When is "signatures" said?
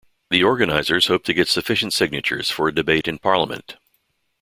1.93-2.49